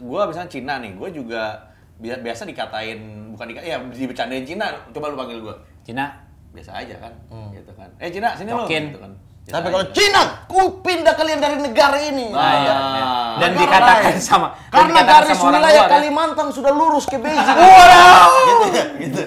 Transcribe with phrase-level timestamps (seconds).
[0.00, 1.42] Gua misalnya Cina nih, gua juga
[1.94, 2.98] bi- biasa dikatain
[3.30, 4.66] bukan dikatain ya dibecandain Cina.
[4.90, 5.54] Coba lu panggil gua.
[5.84, 6.10] Cina,
[6.50, 7.10] Biasa aja kan,
[7.50, 7.90] gitu kan.
[7.98, 9.10] Eh Cina sini lu gitu kan.
[9.44, 9.74] Biasa Tapi aja.
[9.74, 12.30] kalau Cina, ku pindah kalian dari negara ini.
[12.30, 12.74] Ah, iya.
[13.36, 14.22] dan Negara dikatakan lain.
[14.22, 15.90] sama Karena dikatakan garis sama wilayah ya.
[15.90, 17.56] Kalimantan sudah lurus ke Beijing.
[18.48, 19.20] Gitu ya, gitu.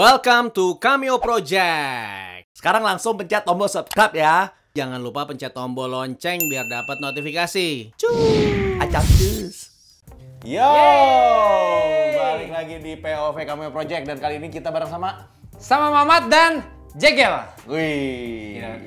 [0.00, 2.48] Welcome to Cameo Project.
[2.56, 4.48] Sekarang langsung pencet tombol subscribe ya.
[4.72, 7.92] Jangan lupa pencet tombol lonceng biar dapat notifikasi.
[8.00, 8.80] Cus.
[8.80, 9.56] Acak cus.
[10.40, 10.72] Yo,
[12.16, 15.28] balik lagi di POV Cameo Project dan kali ini kita bareng sama
[15.60, 16.64] Sama Mamat dan
[16.96, 17.36] Jegel.
[17.68, 18.56] Wih.
[18.56, 18.80] Ya,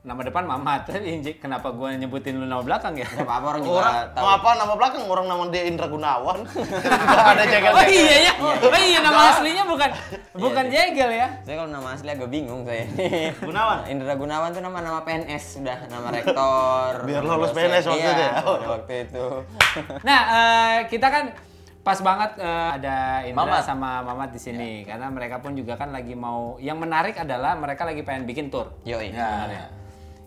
[0.00, 3.04] Nama depan Mamat, tapi kenapa gua nyebutin lu nama belakang ya?
[3.04, 4.22] Gak apa-apa orang juga Orang, tahu.
[4.24, 5.02] mau apa nama belakang?
[5.04, 6.40] Orang nama dia Indra Gunawan.
[7.36, 9.90] ada jagal Oh iya ya, oh iya nama aslinya bukan
[10.40, 11.28] bukan Jegel ya.
[11.44, 12.88] Saya kalau nama asli agak bingung saya.
[13.44, 13.84] Gunawan?
[13.92, 17.04] Indra Gunawan tuh nama-nama PNS sudah, nama rektor.
[17.04, 17.56] Biar nama dosen.
[17.60, 18.32] PNS waktu iya, itu ya?
[18.72, 19.24] waktu itu.
[20.00, 21.24] Nah, eh, kita kan
[21.84, 22.96] pas banget eh, ada
[23.28, 23.68] Indra Mamat.
[23.68, 27.84] sama Mamat di sini karena mereka pun juga kan lagi mau yang menarik adalah mereka
[27.84, 28.80] lagi pengen bikin tour.
[28.88, 29.12] Yoi.
[29.12, 29.79] Ya, Sebenarnya.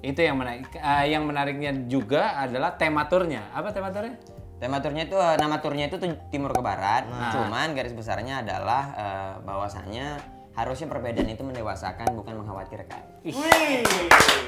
[0.03, 0.67] Itu yang menarik.
[0.75, 3.47] Eh, yang menariknya juga adalah tema turnya.
[3.55, 4.19] Apa tema turnya?
[4.59, 7.07] Tema turnya itu eh, nama turnya itu timur ke barat.
[7.07, 7.31] Nah.
[7.31, 10.07] Cuman garis besarnya adalah eh, bahwasannya
[10.53, 13.01] harusnya perbedaan itu mendewasakan bukan mengkhawatirkan.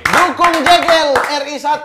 [0.05, 1.81] Dukung Jegel RI 1.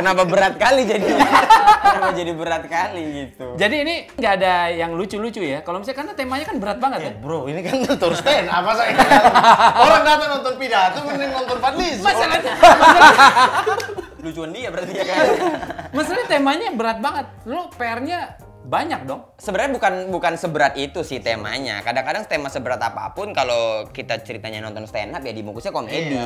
[0.00, 1.12] Kenapa berat kali jadi?
[1.12, 3.46] Kenapa jadi berat kali gitu?
[3.60, 5.60] Jadi ini nggak ada yang lucu-lucu ya.
[5.60, 7.12] Kalau misalnya karena temanya kan berat banget ya.
[7.20, 8.48] Bro, ini kan tour stand.
[8.48, 8.96] Apa saya?
[9.84, 12.00] Orang datang nonton pidato, mending nonton Fadlis.
[12.00, 12.52] Masalahnya,
[14.24, 15.16] Lucuan dia berarti ya kan?
[15.92, 17.26] masalahnya temanya berat banget.
[17.44, 19.22] Lu PR-nya banyak dong.
[19.36, 21.78] Sebenarnya bukan bukan seberat itu sih temanya.
[21.80, 26.18] Kadang-kadang tema seberat apa pun kalau kita ceritanya nonton stand up ya dibungkusnya komedi.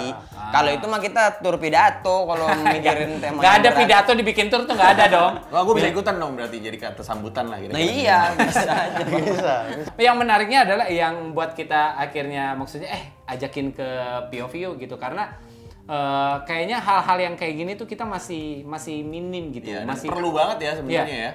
[0.49, 3.39] Kalau itu mah kita tur pidato kalau mikirin tema.
[3.39, 3.79] Nggak yang ada berat.
[3.79, 5.33] pidato dibikin tur tuh nggak ada dong.
[5.53, 7.71] Wah, gue bisa ikutan dong berarti jadi kata sambutan lah gitu.
[7.71, 9.05] Nah iya bisa aja.
[9.05, 9.55] Bisa.
[9.95, 13.89] Yang menariknya adalah yang buat kita akhirnya maksudnya eh ajakin ke
[14.29, 15.29] POV gitu karena
[15.85, 19.69] eh, kayaknya hal-hal yang kayak gini tuh kita masih masih minim gitu.
[19.69, 21.29] Iya, dan masih perlu banget ya sebenarnya Iya.
[21.29, 21.33] ya.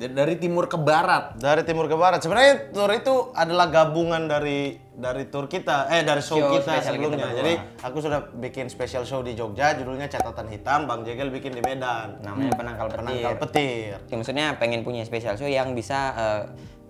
[0.00, 1.36] Dari, timur ke barat.
[1.36, 2.24] Dari timur ke barat.
[2.24, 6.88] Sebenarnya tour itu adalah gabungan dari dari tour kita, eh dari show, Show kita kita
[6.88, 7.28] sebelumnya.
[7.28, 7.38] berdua.
[7.44, 7.52] Jadi
[7.84, 10.88] aku sudah bikin special show di Jogja, judulnya Catatan Hitam.
[10.88, 12.16] Bang Jegel bikin di Medan.
[12.24, 13.00] Namanya penangkal petir.
[13.04, 13.96] Penangkal petir.
[14.08, 16.42] Ya, maksudnya pengen punya special show yang bisa eh,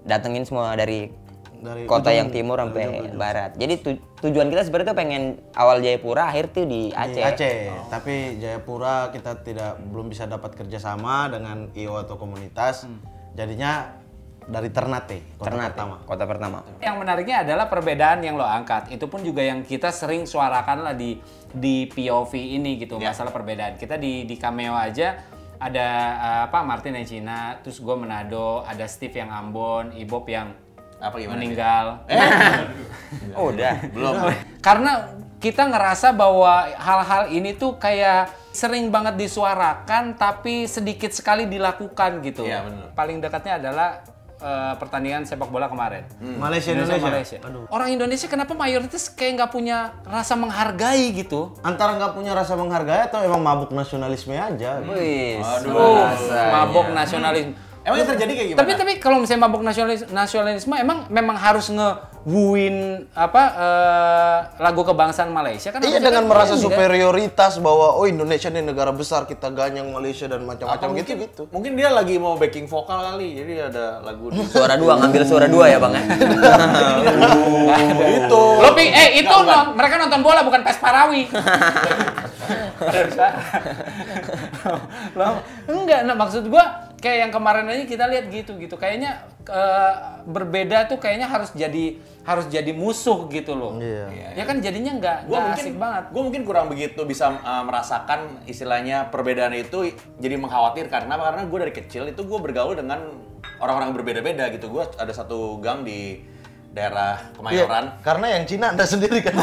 [0.06, 1.10] datengin semua dari
[1.60, 2.82] Dari kota ujung- yang timur sampai
[3.12, 3.50] barat.
[3.54, 5.22] Jadi tu- tujuan kita sebenarnya tuh pengen
[5.53, 7.22] awal Jayapura, akhir tuh di Di Aceh.
[7.22, 7.56] Aceh.
[7.87, 12.88] Tapi Jayapura kita tidak belum bisa dapat kerjasama dengan IO atau komunitas.
[13.32, 13.97] Jadinya
[14.43, 15.97] dari Ternate, kota Ternate, pertama.
[16.03, 16.59] kota pertama.
[16.81, 18.91] Yang menariknya adalah perbedaan yang lo angkat.
[18.91, 23.10] Itu pun juga yang kita sering suarakan lah di di POV ini gitu Ya.
[23.10, 23.77] masalah perbedaan.
[23.77, 25.22] Kita di di cameo aja
[25.56, 30.50] ada eh, apa Martin yang Cina, terus gue Manado, ada Steve yang Ambon, Ibob yang
[31.00, 31.34] Apa gimana?
[31.40, 31.86] meninggal.
[33.34, 33.74] Oh, udah.
[33.90, 34.14] Belum.
[34.66, 35.10] Karena
[35.42, 42.46] kita ngerasa bahwa hal-hal ini tuh kayak sering banget disuarakan tapi sedikit sekali dilakukan gitu.
[42.46, 42.86] Iya, bener.
[42.94, 43.88] Paling dekatnya adalah
[44.38, 46.06] eh, pertandingan sepak bola kemarin.
[46.22, 47.42] Malaysia Indonesia.
[47.42, 47.66] Aduh.
[47.66, 51.56] Orang Indonesia kenapa mayoritas kayak nggak punya rasa menghargai gitu?
[51.66, 54.78] Antara nggak punya rasa menghargai atau emang mabuk nasionalisme aja.
[54.86, 55.98] Wih, Oh,
[56.52, 57.69] mabok nasionalisme.
[57.90, 58.60] Emang yang terjadi kayak gimana?
[58.62, 65.28] Tapi tapi kalau misalnya mabok nasionalis, nasionalisme emang memang harus ngewuin apa eh, lagu kebangsaan
[65.28, 65.82] Malaysia kan?
[65.82, 66.70] Iya dengan kan merasa enggak.
[66.70, 71.42] superioritas bahwa oh Indonesia ini negara besar kita ganyang Malaysia dan macam-macam gitu mungkin, gitu.
[71.50, 75.44] mungkin dia lagi mau backing vokal kali, jadi ada lagu di suara dua ngambil suara
[75.44, 76.00] dua ya bang ya.
[78.20, 78.42] itu.
[78.60, 81.26] Lo pi- eh itu non- mereka nonton bola bukan pes parawi.
[85.14, 85.28] Lo
[85.66, 88.76] enggak, nah maksud gua kayak yang kemarin aja kita lihat gitu gitu.
[88.76, 89.94] Kayaknya eh,
[90.28, 93.80] berbeda tuh kayaknya harus jadi harus jadi musuh gitu loh.
[93.80, 94.36] Iya.
[94.36, 96.04] Ya kan jadinya nggak Gue nggak mungkin asik banget.
[96.12, 101.08] Gue mungkin kurang begitu bisa uh, merasakan istilahnya perbedaan itu jadi mengkhawatirkan.
[101.08, 101.32] Kenapa?
[101.32, 103.00] Karena gue dari kecil itu gue bergaul dengan
[103.58, 104.68] orang-orang berbeda-beda gitu.
[104.68, 106.20] Gue ada satu gang di
[106.70, 107.98] daerah Kemayoran.
[107.98, 109.34] Iya, karena yang Cina anda sendiri kan.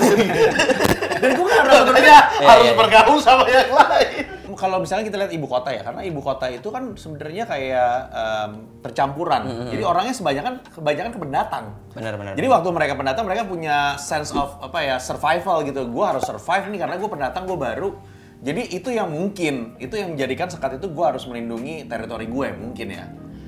[1.22, 2.74] Dan gue gak pernah Makanya harus iya.
[2.78, 4.37] bergaul sama yang lain.
[4.58, 8.52] Kalau misalnya kita lihat ibu kota ya, karena ibu kota itu kan sebenarnya kayak em,
[8.82, 9.70] percampuran.
[9.70, 11.66] Jadi orangnya sebanyakan kebanyakan ke pendatang.
[11.94, 12.34] Benar-benar.
[12.34, 15.86] Jadi waktu mereka pendatang mereka punya sense of apa ya survival gitu.
[15.86, 17.94] Gue harus survive nih karena gue pendatang gue baru.
[18.38, 22.90] Jadi itu yang mungkin itu yang menjadikan sekat itu gue harus melindungi teritori gue mungkin
[22.90, 23.06] ya.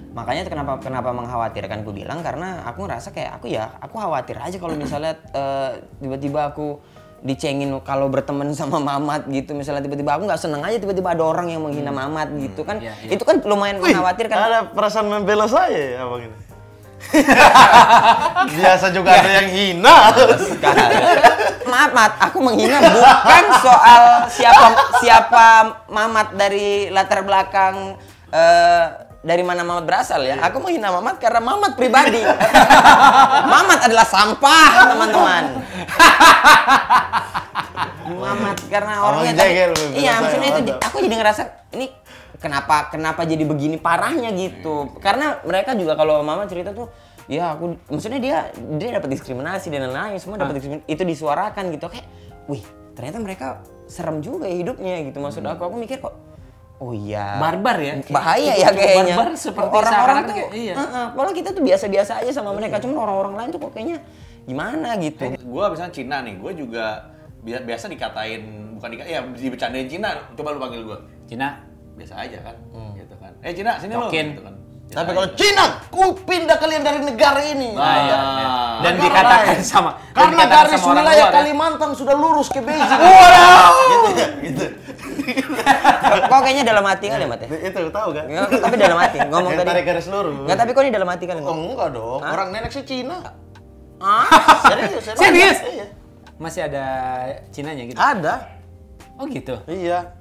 [0.10, 4.58] makanya kenapa kenapa mengkhawatirkan gue bilang karena aku ngerasa kayak aku ya aku khawatir aja
[4.58, 6.82] kalau misalnya eh, tiba-tiba aku
[7.20, 11.52] dicengin kalau berteman sama Mamat gitu misalnya tiba-tiba aku nggak seneng aja tiba-tiba ada orang
[11.52, 13.20] yang menghina Mamat gitu kan Iya, iya.
[13.20, 16.38] itu kan lumayan mengkhawatirkan Ada perasaan membela saya ya abang ini.
[18.60, 19.96] Biasa juga ada yang hina.
[21.70, 24.68] Maaf, Mat, aku menghina bukan soal siapa
[25.00, 25.48] siapa
[25.88, 27.96] Mamat dari latar belakang
[28.34, 28.86] eh,
[29.20, 30.40] dari mana Mamat berasal ya.
[30.48, 32.24] Aku menghina Mamat karena Mamat pribadi.
[33.52, 35.44] Mamat adalah sampah, teman-teman.
[38.10, 39.96] Mamat karena orangnya jengkel, tadi-.
[39.96, 41.42] Iya, maksudnya itu aku jadi ngerasa
[41.72, 41.88] ini
[42.38, 44.98] kenapa kenapa jadi begini parahnya gitu.
[44.98, 46.90] Karena mereka juga kalau Mama cerita tuh
[47.30, 48.38] ya aku maksudnya dia
[48.76, 52.10] dia dapat diskriminasi dan lain-lain semua dapat diskriminasi itu disuarakan gitu kayak
[52.50, 52.66] wih
[52.98, 53.48] ternyata mereka
[53.86, 56.18] serem juga ya hidupnya gitu maksud aku aku mikir kok
[56.82, 58.02] oh iya Barbar ya?
[58.10, 60.74] bahaya ya kayaknya barbar seperti orang-orang tuh kayak- iya.
[60.74, 63.98] Heeh, padahal kita tuh biasa-biasa aja sama mereka cuman orang-orang lain tuh kok kayaknya
[64.50, 66.86] gimana gitu Gue misalnya Cina nih, gue juga
[67.40, 68.42] bi- biasa dikatain
[68.76, 70.10] bukan dikatain, ya dibecandain Cina.
[70.34, 70.98] Coba lu panggil gue.
[71.30, 71.62] Cina,
[71.94, 72.56] Biasa aja kan,
[72.96, 73.32] gitu kan.
[73.44, 74.08] Eh Cina sini lu.
[74.08, 74.56] Gitu kan.
[74.90, 77.76] Biasa Tapi kalau Cina, ku pindah kalian dari negara ini.
[77.76, 78.18] Nah, iya.
[78.18, 78.76] Ah.
[78.80, 79.62] dan Negara dikatakan lain.
[79.62, 81.36] sama Karena dikatakan garis sama wilayah ya.
[81.36, 83.00] Kalimantan sudah lurus ke Beijing.
[83.92, 84.66] gitu ya, gitu.
[86.10, 87.48] kok kayaknya dalam hati kali ya Mat ya?
[87.70, 88.26] Itu tahu kan?
[88.26, 90.36] Nggak, tapi dalam hati ngomong Yang tadi tarik garis lurus.
[90.48, 93.18] Nggak, tapi kok ini dalam hati kali Oh enggak dong, orang nenek sih Cina.
[94.00, 94.24] Ah,
[94.72, 95.20] Serius, serius.
[95.20, 95.58] Serius?
[95.68, 95.86] Iya.
[96.40, 96.86] Masih ada
[97.52, 98.00] Cinanya gitu.
[98.00, 98.48] Ada.
[99.20, 99.60] Oh gitu.
[99.68, 100.16] Iya,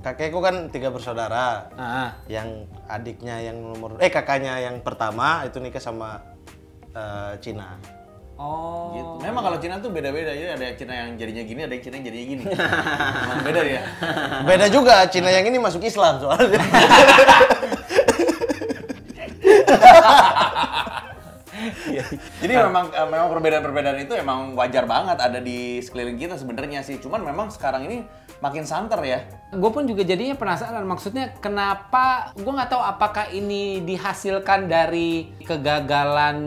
[0.00, 1.68] kakekku kan tiga bersaudara.
[1.76, 2.10] Ah, ah.
[2.32, 6.24] Yang adiknya yang nomor eh kakaknya yang pertama itu nikah sama
[6.96, 7.76] eh, Cina.
[8.40, 8.96] Oh.
[8.96, 9.28] Gitu.
[9.28, 10.56] Memang kalau Cina tuh beda-beda ya.
[10.56, 12.44] Ada Cina yang jadinya gini, ada yang Cina yang jadinya gini.
[12.48, 13.82] Emang beda dia.
[14.48, 16.64] Beda juga, Cina yang ini masuk Islam soalnya.
[22.42, 26.98] Jadi memang eh, memang perbedaan-perbedaan itu emang wajar banget ada di sekeliling kita sebenarnya sih.
[27.02, 28.06] Cuman memang sekarang ini
[28.38, 29.18] makin santer ya.
[29.50, 36.38] Gue pun juga jadinya penasaran maksudnya kenapa gue nggak tahu apakah ini dihasilkan dari kegagalan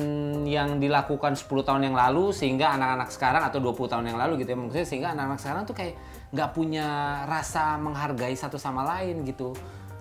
[0.47, 4.55] yang dilakukan 10 tahun yang lalu sehingga anak-anak sekarang atau 20 tahun yang lalu gitu
[4.55, 5.95] ya maksudnya sehingga anak-anak sekarang tuh kayak
[6.31, 6.87] nggak punya
[7.27, 9.51] rasa menghargai satu sama lain gitu.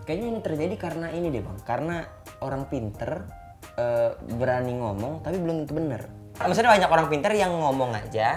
[0.06, 2.02] Kayaknya ini terjadi karena ini deh bang, karena
[2.42, 3.39] orang pinter
[3.74, 6.02] eh, berani ngomong tapi belum tentu bener.
[6.36, 8.28] Maksudnya banyak orang pinter yang ngomong aja,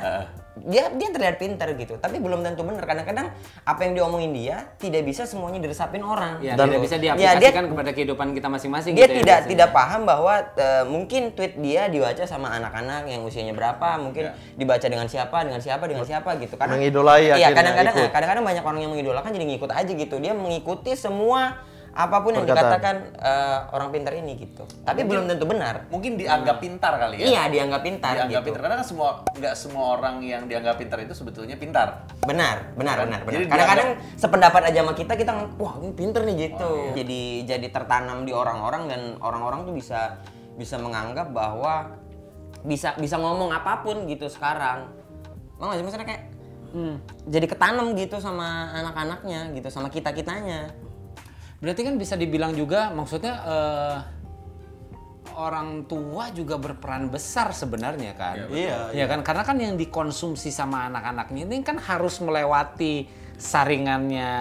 [0.59, 2.83] dia dia terlihat pinter gitu, tapi belum tentu bener.
[2.83, 3.31] Kadang-kadang
[3.63, 6.35] apa yang diomongin dia tidak bisa semuanya diresapin orang.
[6.37, 9.37] Ya, Dan- tidak bisa Ya, diaplikasikan dia- kepada kehidupan kita masing-masing dia gitu ya tidak
[9.39, 9.51] biasanya.
[9.55, 14.83] tidak paham bahwa eh, mungkin tweet dia dibaca sama anak-anak yang usianya berapa mungkin dibaca
[14.83, 18.91] dengan siapa dengan siapa dengan siapa gitu karena Mengidolai iya kadang-kadang kadang-kadang banyak orang yang
[18.91, 21.55] mengidolakan jadi ngikut aja gitu dia mengikuti semua
[21.93, 22.73] apa pun yang Perkataan.
[22.73, 24.65] dikatakan eh, orang pintar ini gitu.
[24.81, 25.85] Tapi belum tentu benar.
[25.93, 27.25] Mungkin dianggap pintar kali ya.
[27.29, 28.47] iya dianggap pintar dianggap gitu.
[28.49, 28.61] pintar.
[28.65, 32.09] Karena kan semua nggak semua orang yang dianggap pintar itu sebetulnya pintar.
[32.25, 33.33] benar benar benar benar.
[33.37, 35.31] Jadi kadang-kadang sependapat aja sama kita kita
[35.61, 36.71] wah ini pinter nih gitu.
[36.97, 40.17] Jadi jadi tertanam di orang-orang dan orang-orang tuh bisa
[40.57, 41.93] bisa menganggap bahwa
[42.65, 44.89] bisa bisa ngomong apa pun gitu sekarang.
[45.61, 45.85] Mau sih?
[45.85, 46.23] Maksudnya kayak
[46.73, 46.97] Hmm.
[47.29, 50.73] jadi ketanam gitu sama anak-anaknya gitu sama kita kitanya
[51.63, 53.97] Berarti kan bisa dibilang juga maksudnya eh,
[55.39, 58.51] orang tua juga berperan besar sebenarnya kan.
[58.51, 64.31] Iya, Iya kan karena kan yang dikonsumsi sama anak-anaknya ini kan harus melewati saringannya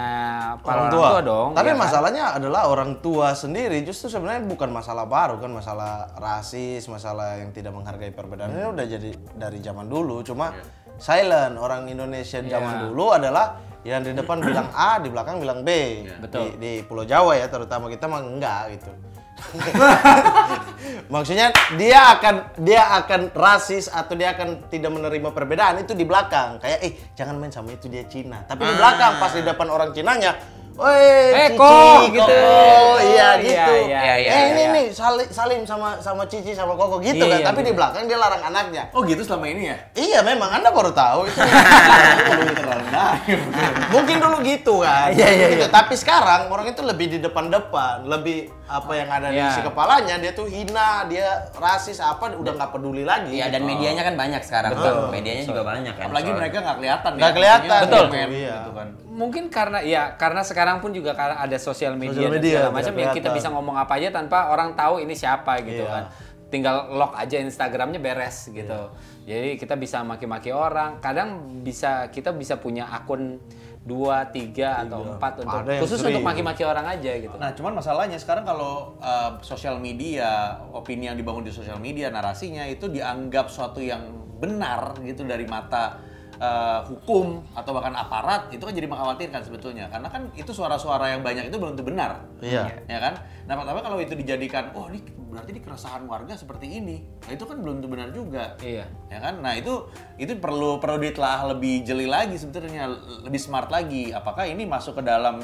[0.61, 1.49] para orang tua, dong.
[1.57, 1.81] Tapi ya kan?
[1.81, 7.55] masalahnya adalah orang tua sendiri justru sebenarnya bukan masalah baru kan masalah rasis, masalah yang
[7.55, 10.21] tidak menghargai perbedaan ini udah jadi dari zaman dulu.
[10.21, 10.53] Cuma
[11.01, 16.03] silent orang Indonesia zaman dulu adalah yang di depan bilang A, di belakang bilang B.
[16.23, 16.55] Betul.
[16.55, 18.91] Di, di Pulau Jawa ya terutama kita mah enggak gitu.
[21.13, 26.63] Maksudnya dia akan dia akan rasis atau dia akan tidak menerima perbedaan itu di belakang.
[26.63, 28.47] Kayak eh jangan main sama itu dia Cina.
[28.47, 30.31] Tapi di belakang pas di depan orang Cinanya,
[30.73, 32.25] Woi, Eh, Cici, Kok, gitu.
[32.25, 33.71] Koko." iya Iya, gitu.
[33.85, 34.73] iya, iya, eh iya, ini iya.
[34.73, 37.53] nih Salim, Salim sama sama Cici sama Koko gitu Iya, kan.
[37.53, 37.67] Tapi iya.
[37.69, 38.83] di belakang dia larang anaknya.
[38.89, 39.75] Oh gitu selama ini ya?
[39.93, 41.37] Iya memang Anda baru tahu itu.
[43.93, 45.09] Mungkin dulu gitu kan.
[45.09, 45.65] Iya, iya, Gitu.
[45.69, 49.51] Tapi sekarang orang itu lebih di depan-depan, lebih apa yang ada di Iya.
[49.51, 53.35] isi kepalanya dia tuh hina, dia rasis apa udah nggak peduli lagi.
[53.35, 54.71] Iya dan medianya kan banyak sekarang.
[54.71, 55.11] Betul.
[55.11, 56.05] Medianya juga banyak kan.
[56.07, 56.39] Apalagi soalnya.
[56.39, 57.19] mereka nggak kelihatan ya.
[57.19, 57.67] Nggak kelihatan.
[57.67, 58.05] Maksudnya Betul.
[58.09, 58.55] main Iya.
[58.55, 58.87] gitu kan.
[59.13, 62.93] Mungkin karena ya karena sekarang pun juga karena ada sosial media, dan media, segala macam
[62.93, 63.37] yang kita kelihatan.
[63.37, 65.91] bisa ngomong apa aja tanpa orang tahu ini siapa gitu Iya.
[65.91, 66.03] kan.
[66.47, 68.69] Tinggal lock aja Instagramnya beres gitu.
[68.69, 68.89] Iya.
[69.25, 70.97] Jadi kita bisa maki-maki orang.
[70.97, 71.29] Kadang
[71.61, 73.41] bisa kita bisa punya akun
[73.83, 77.35] dua, tiga atau empat untuk Ada khusus untuk maki-maki orang aja gitu.
[77.35, 82.63] Nah, cuman masalahnya sekarang kalau uh, sosial media, opini yang dibangun di sosial media, narasinya
[82.63, 84.07] itu dianggap suatu yang
[84.39, 85.99] benar gitu dari mata
[86.39, 91.21] uh, hukum atau bahkan aparat itu kan jadi mengkhawatirkan sebetulnya karena kan itu suara-suara yang
[91.21, 92.25] banyak itu belum tentu benar.
[92.41, 92.69] Iya.
[92.89, 93.13] Ya kan?
[93.43, 97.03] Nah, pertama kalau itu dijadikan, oh ini berarti ini keresahan warga seperti ini.
[97.27, 98.55] Nah, itu kan belum tentu benar juga.
[98.63, 98.87] Iya.
[99.11, 99.43] Ya kan?
[99.43, 102.87] Nah, itu itu perlu perlu ditelaah lebih jeli lagi sebetulnya,
[103.27, 104.15] lebih smart lagi.
[104.15, 105.43] Apakah ini masuk ke dalam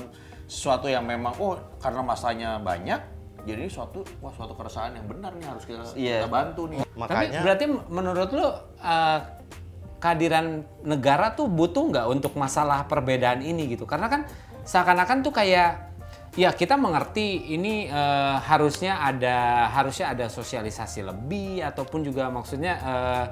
[0.50, 5.32] sesuatu yang memang oh karena masanya banyak jadi ini suatu wah suatu keresahan yang benar
[5.38, 6.26] nih harus kita, Iya.
[6.26, 6.80] kita bantu nih.
[6.84, 9.20] Tapi Makanya berarti menurut lu uh,
[10.00, 13.84] kehadiran negara tuh butuh nggak untuk masalah perbedaan ini gitu?
[13.84, 14.26] Karena kan
[14.64, 15.92] seakan-akan tuh kayak
[16.40, 23.26] ya kita mengerti ini eh, harusnya ada harusnya ada sosialisasi lebih ataupun juga maksudnya eh,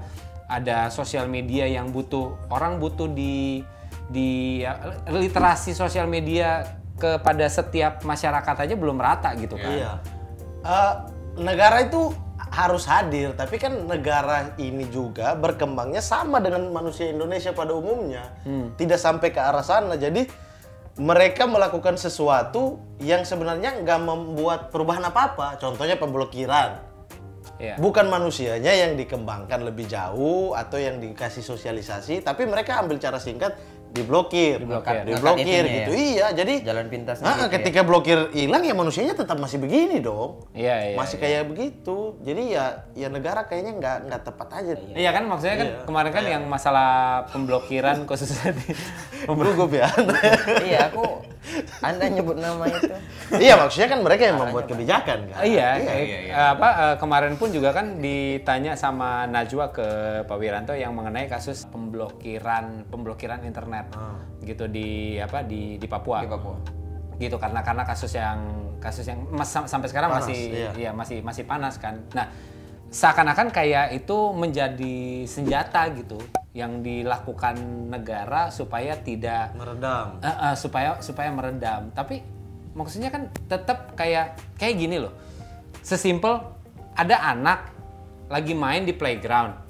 [0.47, 3.63] ada sosial media yang butuh orang butuh di
[4.07, 6.63] di ya, literasi sosial media
[6.97, 9.71] kepada setiap masyarakat aja belum rata gitu kan.
[9.71, 9.91] Iya.
[10.63, 10.93] Eh,
[11.37, 12.09] negara itu
[12.57, 18.33] harus hadir, tapi kan negara ini juga berkembangnya sama dengan manusia Indonesia pada umumnya.
[18.73, 19.93] Tidak sampai ke arah sana.
[19.93, 20.25] Jadi
[20.97, 25.61] mereka melakukan sesuatu yang sebenarnya nggak membuat perubahan apa-apa.
[25.61, 26.81] Contohnya pemblokiran.
[27.61, 27.77] Iya.
[27.77, 33.53] Bukan manusianya yang dikembangkan lebih jauh atau yang dikasih sosialisasi, tapi mereka ambil cara singkat
[33.97, 35.01] diblokir, Diblokir.
[35.03, 35.91] diblokir gitu.
[35.91, 37.53] itunya Iya, jadi Jalan pintasnya Ah, gitu ya.
[37.57, 40.45] ketika blokir hilang ya manusianya tetap masih begini dong.
[40.53, 41.23] Iya, iya, masih iya.
[41.23, 41.97] kayak begitu.
[42.21, 44.73] Jadi ya ya negara kayaknya nggak nggak tepat aja.
[44.93, 46.89] Iya kan maksudnya kan kemarin kan yang masalah
[47.29, 48.71] pemblokiran khususnya di
[49.47, 49.87] Gugup ya.
[50.61, 51.23] iya, aku
[51.79, 52.91] Anda nyebut nama itu.
[53.45, 55.41] iya, maksudnya kan mereka yang membuat kebijakan kan.
[55.41, 59.87] iya, eh, apa eh, kemarin pun juga kan ditanya sama Najwa ke
[60.23, 63.86] Pak Wiranto yang mengenai kasus pemblokiran pemblokiran internet
[64.43, 66.23] gitu di apa di di Papua.
[66.23, 66.57] Di Papua.
[67.17, 68.39] Gitu karena karena kasus yang
[68.77, 70.71] kasus yang mas- sam- sampai sekarang Panas, masih iya.
[70.77, 71.97] iya masih masih panas kan.
[72.13, 72.29] Nah,
[72.87, 76.21] seakan-akan kayak itu menjadi senjata gitu
[76.55, 77.57] yang dilakukan
[77.91, 80.17] negara supaya tidak Meredam.
[80.23, 82.23] Eh, eh, supaya supaya meredam tapi
[82.73, 85.13] maksudnya kan tetap kayak kayak gini loh
[85.85, 86.41] sesimpel
[86.97, 87.73] ada anak
[88.29, 89.66] lagi main di playground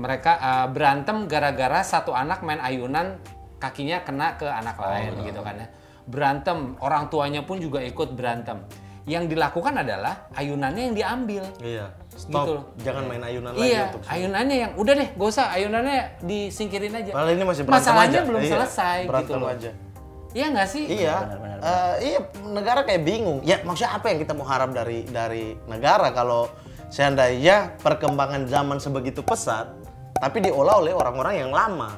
[0.00, 3.20] mereka eh, berantem gara-gara satu anak main ayunan
[3.60, 5.68] kakinya kena ke anak lain gitu kan ya
[6.08, 8.64] berantem orang tuanya pun juga ikut berantem
[9.04, 11.92] yang dilakukan adalah ayunannya yang diambil Iya.
[12.10, 12.46] Gitu Stop.
[12.46, 12.64] loh.
[12.80, 17.10] Jangan main ayunan lagi iya untuk ayunannya yang udah deh gak usah ayunannya disingkirin aja
[17.10, 18.28] Padahal ini masih berantem masalahnya aja.
[18.28, 19.70] belum Iya, selesai gitu berantem loh aja.
[20.30, 20.84] Iya nggak sih?
[20.86, 21.16] Iya,
[21.60, 23.38] Eh, iya negara kayak bingung.
[23.42, 26.46] Ya maksudnya apa yang kita mau harap dari dari negara kalau
[26.88, 29.68] seandainya perkembangan zaman sebegitu pesat,
[30.20, 31.96] tapi diolah oleh orang-orang yang lama.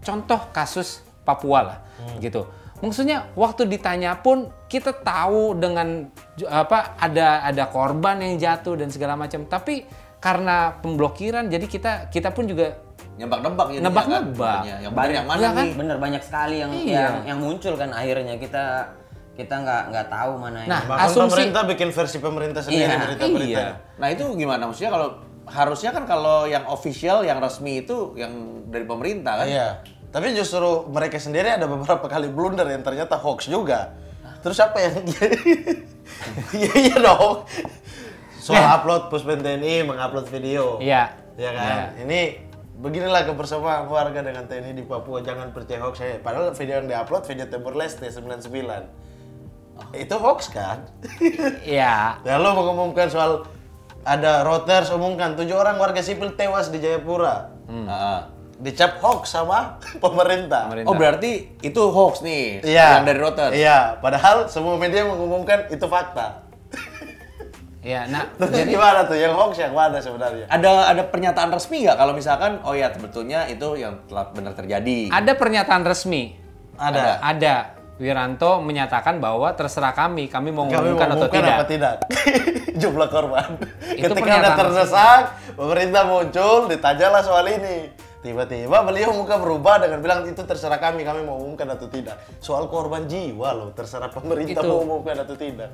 [0.00, 1.78] Contoh kasus Papua lah,
[2.16, 2.46] gitu.
[2.78, 6.06] Maksudnya waktu ditanya pun kita tahu dengan
[6.46, 9.42] apa ada ada korban yang jatuh dan segala macam.
[9.42, 9.82] Tapi
[10.16, 12.78] karena pemblokiran jadi kita kita pun juga
[13.16, 14.04] Nebak-nebak Nebak-nebak.
[14.04, 14.24] kan,
[14.60, 14.76] jadinya.
[14.78, 15.64] Yang benar yang mana Iya kan?
[15.64, 15.72] nih?
[15.74, 17.00] Bener banyak sekali yang Iya.
[17.00, 18.64] yang yang muncul kan akhirnya kita
[19.32, 23.00] kita nggak nggak tahu mana yang Nah, Bahkan Asumsi- pemerintah bikin versi pemerintah sendiri Iya,
[23.02, 23.56] berita-berita.
[23.56, 23.66] iya.
[23.96, 24.62] Nah itu gimana?
[24.62, 25.08] Maksudnya kalau
[25.46, 29.46] harusnya kan kalau yang official, yang resmi itu yang dari pemerintah kan?
[29.46, 29.68] Iya.
[30.10, 33.94] Tapi justru mereka sendiri ada beberapa kali blunder yang ternyata hoax juga.
[34.42, 34.94] Terus apa yang
[36.62, 37.46] Iya iya dong.
[38.38, 40.78] Soal upload Puspen TNI mengupload video.
[40.78, 41.10] Iya.
[41.36, 41.98] Ya kan?
[42.06, 42.46] Ini
[42.78, 45.20] beginilah kebersamaan warga dengan TNI di Papua.
[45.20, 46.16] Jangan percaya hoax saya.
[46.22, 48.46] Padahal video yang diupload video Timur Leste 99.
[49.92, 50.86] Itu hoax kan?
[51.66, 52.16] Iya.
[52.24, 53.44] Lalu mengumumkan soal
[54.06, 57.50] ada Reuters umumkan tujuh orang warga sipil tewas di Jayapura.
[57.66, 58.20] Heeh.
[58.56, 60.70] Dicap hoax sama pemerintah.
[60.70, 60.88] Pemerintah.
[60.88, 62.86] Oh berarti itu hoax nih, Iya.
[62.96, 63.52] yang dari Reuters.
[63.52, 66.46] Iya, padahal semua media mengumumkan itu fakta.
[67.82, 68.08] Iya.
[68.08, 69.14] Nah, Terus jadi gimana tuh?
[69.14, 70.46] Yang hoax yang mana sebenarnya?
[70.48, 75.10] Ada ada pernyataan resmi nggak kalau misalkan oh ya sebetulnya itu yang telah benar terjadi.
[75.10, 76.34] ada pernyataan resmi.
[76.76, 77.20] Ada.
[77.20, 77.54] Ada.
[77.96, 81.56] Wiranto menyatakan bahwa terserah kami, kami mau mengumumkan atau tidak.
[81.56, 81.94] apa tidak?
[82.80, 83.56] Jumlah korban.
[83.96, 85.22] Itu Ketika ada terdesak,
[85.56, 87.88] pemerintah muncul, ditanyalah soal ini.
[88.20, 92.20] Tiba-tiba beliau muka berubah dengan bilang itu terserah kami, kami mau umumkan atau tidak.
[92.36, 94.68] Soal korban jiwa loh, terserah pemerintah Itu.
[94.68, 95.72] mau umumkan atau tidak.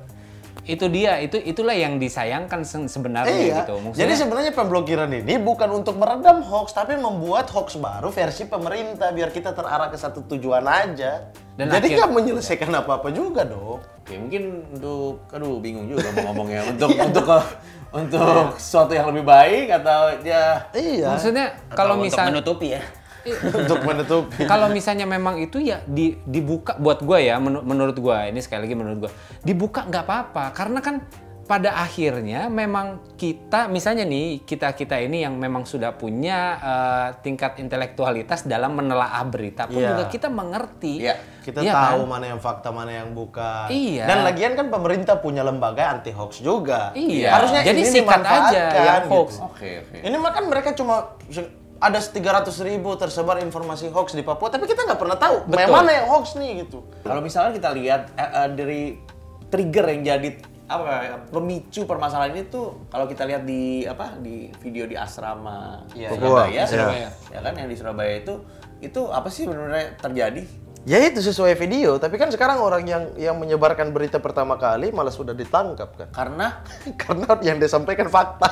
[0.63, 3.55] Itu dia, itu itulah yang disayangkan se- sebenarnya Iya.
[3.61, 3.75] gitu.
[3.77, 9.11] Maksudnya- Jadi sebenarnya pemblokiran ini bukan untuk meredam hoax, tapi membuat hoax baru versi pemerintah
[9.11, 11.27] biar kita terarah ke satu tujuan aja.
[11.53, 13.83] Dan Jadi akhir- nggak menyelesaikan apa-apa juga dong.
[13.99, 17.47] Oke, mungkin untuk aduh bingung juga mau ngomongnya untuk untuk ke-
[17.93, 21.11] untuk sesuatu yang lebih baik atau ya Iya.
[21.11, 22.81] Maksudnya kalau Untuk misalnya menutupi ya.
[23.25, 24.43] Untuk menutupi.
[24.51, 28.63] Kalau misalnya memang itu ya di, dibuka buat gue ya menu- menurut gue ini sekali
[28.63, 29.11] lagi menurut gue
[29.41, 30.95] dibuka nggak apa-apa karena kan
[31.43, 37.59] pada akhirnya memang kita misalnya nih kita kita ini yang memang sudah punya eh, tingkat
[37.59, 39.91] intelektualitas dalam menelaah berita pun Iya.
[39.91, 41.15] juga kita mengerti Iya.
[41.43, 42.09] Kita Iya tahu kan?
[42.09, 43.67] mana yang fakta, mana yang bukan.
[43.67, 44.07] Iya.
[44.07, 46.95] Dan lagian kan pemerintah punya lembaga anti hoax juga.
[46.95, 47.35] Iya.
[47.35, 49.29] Harusnya Jadi ini sikat aja dimanfaatkan, yang hoax.
[49.29, 49.43] gitu.
[49.43, 49.97] Oke, oke.
[49.99, 50.95] Ini mah kan mereka cuma
[51.83, 55.67] ada 300 ribu tersebar informasi hoax di Papua, tapi kita nggak pernah tahu Betul.
[55.67, 56.79] mana yang hoax nih gitu.
[57.03, 58.81] Kalau misalnya kita lihat eh, eh, dari
[59.51, 60.29] trigger yang jadi
[60.63, 65.83] apa ya, pemicu permasalahan ini tuh kalau kita lihat di apa di video di asrama
[65.91, 66.63] Iya, Surabaya, iya.
[66.63, 68.33] Surabaya, ya kan yang di Surabaya itu
[68.79, 70.43] itu apa sih sebenarnya terjadi?
[70.83, 75.11] Ya itu sesuai video, tapi kan sekarang orang yang yang menyebarkan berita pertama kali malah
[75.11, 76.07] sudah ditangkap kan.
[76.15, 76.63] Karena
[77.03, 78.47] Karena yang disampaikan fakta.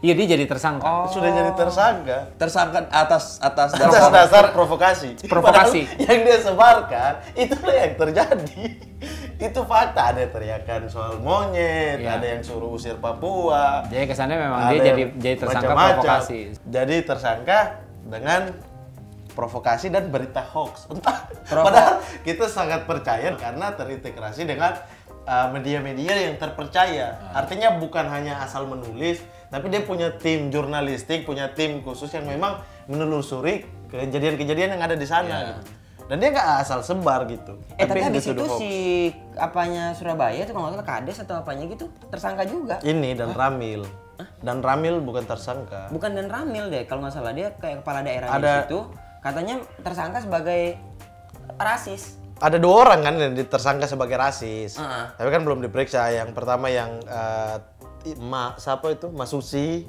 [0.00, 1.08] Iya dia jadi tersangka.
[1.08, 2.18] sudah jadi tersangka.
[2.34, 5.12] tersangka atas atas Atas dasar dasar provokasi.
[5.22, 5.84] Provokasi.
[5.84, 8.62] Padahal yang dia sebarkan itulah yang terjadi.
[9.40, 12.16] itu fakta ada teriakan soal monyet, Iya.
[12.16, 13.84] ada yang suruh usir Papua.
[13.86, 15.92] Jadi kesannya memang dia jadi jadi tersangka macam-macam.
[15.96, 16.40] provokasi.
[16.62, 17.58] Jadi tersangka
[18.02, 18.40] dengan
[19.30, 20.84] provokasi dan berita hoax.
[20.92, 21.28] Entah.
[21.44, 24.76] Provo- Padahal kita sangat percaya karena terintegrasi dengan
[25.24, 27.20] uh, media-media yang terpercaya.
[27.32, 32.62] Artinya bukan hanya asal menulis, tapi dia punya tim jurnalistik, punya tim khusus yang memang
[32.86, 35.26] menelusuri kejadian-kejadian yang ada di sana.
[35.28, 35.46] Iya.
[35.52, 35.62] gitu.
[36.06, 37.54] Dan dia nggak asal sebar gitu.
[37.78, 38.58] Eh tapi habis dituduh itu hoax.
[38.58, 38.72] si
[39.34, 42.82] apanya Surabaya itu kalau nggak salah kades atau apanya gitu tersangka juga.
[42.82, 43.86] ini dan Ramil.
[44.42, 45.86] Dan Ramil bukan tersangka.
[45.88, 48.78] Bukan dan Ramil deh kalau nggak salah dia kayak kepala daerah di Ada- situ
[49.22, 50.62] katanya tersangka sebagai
[51.56, 52.16] rasis.
[52.40, 54.80] ada dua orang kan yang tersangka sebagai rasis.
[54.80, 55.04] Heeh.
[55.12, 56.08] Tapi kan belum diperiksa.
[56.10, 57.60] Yang pertama yang i-
[58.16, 59.08] Ma, siapa itu?
[59.08, 59.84] Mas Susi.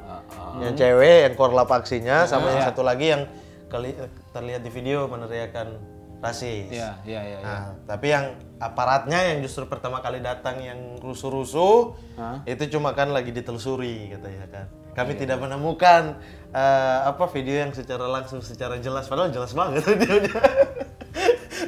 [0.59, 3.23] Yang cewek yang korlap aksinya sama yang satu lagi yang
[3.67, 3.95] keli-
[4.29, 5.79] terlihat di video meneriakan
[6.19, 6.69] rasis.
[6.69, 7.37] Iya, iya, iya.
[7.37, 7.39] iya.
[7.41, 8.25] Nah, tapi yang
[8.59, 11.97] aparatnya yang justru pertama kali datang yang rusuh-rusuh
[12.45, 14.65] itu cuma kan lagi ditelusuri katanya kan.
[14.91, 16.19] Kami tidak menemukan
[16.51, 20.35] eh, apa video yang secara langsung secara jelas padahal jelas banget videonya.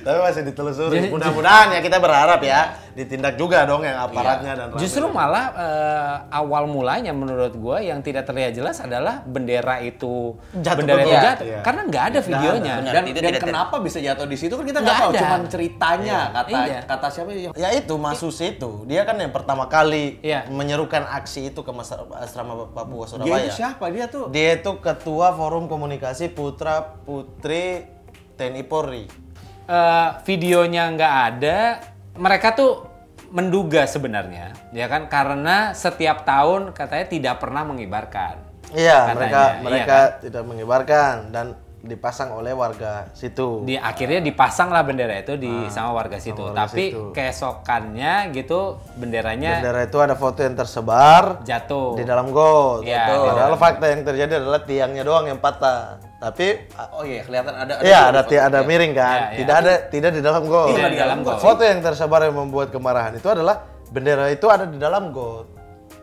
[0.03, 1.07] Tapi masih ditelusuri.
[1.07, 2.61] Mudah-mudahan ya kita berharap ya
[2.93, 8.23] ditindak juga dong yang aparatnya dan Justru malah eh, awal mulanya menurut gue yang tidak
[8.23, 11.59] terlihat jelas adalah bendera itu Jatuh bendera itu jatuh Iya.
[11.61, 12.73] karena nggak ada videonya.
[12.77, 15.19] Benar, dan, itu dan tidak kenapa bisa jatuh di situ kan kita Nggak tahu, ada.
[15.19, 16.79] cuman ceritanya kata Iya.
[16.85, 20.45] kata siapa yang ya itu Mas Susi itu dia kan yang pertama kali Iya.
[20.47, 23.41] menyerukan aksi itu ke Mas- asrama Papua dia Surabaya.
[23.41, 27.89] itu siapa dia tuh Dia itu ketua Forum Komunikasi Putra Putri
[28.33, 29.05] TNI Polri.
[29.63, 31.79] Eh, videonya nggak ada,
[32.19, 32.83] mereka tuh
[33.31, 35.07] menduga sebenarnya, ya kan?
[35.07, 38.43] Karena setiap tahun katanya tidak pernah mengibarkan.
[38.75, 43.63] Iya, Katanya, mereka iya mereka tidak mengibarkan dan dipasang oleh warga situ.
[43.67, 46.39] Di akhirnya dipasang lah bendera itu di sama warga situ.
[46.39, 47.11] Ah, warga Tapi situ.
[47.11, 51.99] keesokannya gitu benderanya Bendera itu ada foto yang tersebar jatuh.
[51.99, 52.87] di dalam got.
[52.87, 55.99] Iya, di Padahal fakta yang terjadi adalah tiangnya doang yang patah.
[56.23, 56.47] Tapi
[56.95, 58.39] oh iya kelihatan ada Iya, dua ada foto.
[58.39, 59.03] ada miring kan.
[59.11, 59.37] Iya, iya.
[59.43, 60.67] Tidak ada tidak di dalam got.
[60.71, 61.37] Tidak di dalam got.
[61.43, 65.51] Foto yang tersebar yang membuat kemarahan itu adalah bendera itu ada di dalam got.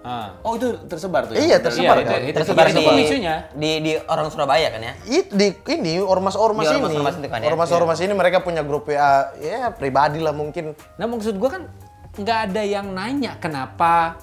[0.01, 0.33] Ah.
[0.41, 1.59] oh itu tersebar tuh Iya, ya?
[1.61, 2.21] tersebar Iya, kan.
[2.25, 3.05] itu- itu- Tersebar itu di,
[3.53, 4.93] di di orang Surabaya kan ya.
[5.05, 7.49] It, di ini ormas-ormas Di ini, ormas-ormas kan ya?
[7.53, 10.73] ormas-ormas ini mereka punya grup WA, ya pribadi lah mungkin.
[10.97, 11.63] Nah maksud gua kan
[12.17, 14.17] nggak ada yang nanya kenapa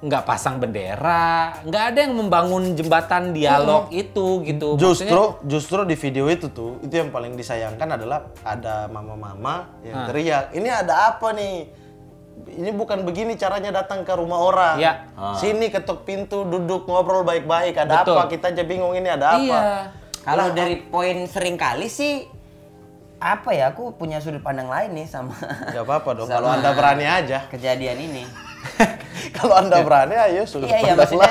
[0.00, 4.80] nggak pasang bendera, nggak ada yang membangun jembatan dialog itu gitu.
[4.80, 10.08] Justru Maksudnya- justru di video itu tuh itu yang paling disayangkan adalah ada mama-mama yang
[10.08, 11.68] teriak, ini ada apa nih?
[12.40, 14.80] Ini bukan begini caranya datang ke rumah orang.
[14.80, 15.04] Iya.
[15.36, 17.76] Sini ketuk pintu, duduk ngobrol baik-baik.
[17.76, 18.16] Ada Betul.
[18.16, 18.22] apa?
[18.32, 19.44] Kita aja bingung ini ada apa.
[19.44, 19.60] Iya.
[20.24, 22.24] Kalau dari poin sering kali sih
[23.20, 25.36] apa ya aku punya sudut pandang lain nih sama
[25.68, 26.28] Gak apa-apa dong.
[26.32, 27.44] Kalau anda berani aja.
[27.52, 28.24] kejadian ini.
[29.30, 31.30] Kalau anda berani, ayo sudah iya iya maksudnya